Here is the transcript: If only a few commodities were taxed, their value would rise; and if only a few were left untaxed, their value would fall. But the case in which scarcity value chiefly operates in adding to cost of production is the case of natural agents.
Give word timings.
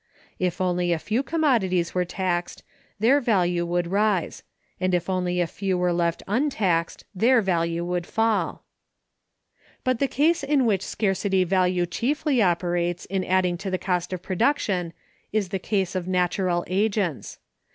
If 0.39 0.59
only 0.59 0.91
a 0.91 0.97
few 0.97 1.21
commodities 1.21 1.93
were 1.93 2.05
taxed, 2.05 2.63
their 2.97 3.21
value 3.21 3.67
would 3.67 3.85
rise; 3.85 4.41
and 4.79 4.95
if 4.95 5.11
only 5.11 5.39
a 5.39 5.45
few 5.45 5.77
were 5.77 5.93
left 5.93 6.23
untaxed, 6.27 7.05
their 7.13 7.39
value 7.39 7.85
would 7.85 8.07
fall. 8.07 8.63
But 9.83 9.99
the 9.99 10.07
case 10.07 10.41
in 10.41 10.65
which 10.65 10.81
scarcity 10.81 11.43
value 11.43 11.85
chiefly 11.85 12.41
operates 12.41 13.05
in 13.05 13.23
adding 13.23 13.59
to 13.59 13.77
cost 13.77 14.11
of 14.11 14.23
production 14.23 14.93
is 15.31 15.49
the 15.49 15.59
case 15.59 15.93
of 15.93 16.07
natural 16.07 16.63
agents. 16.65 17.37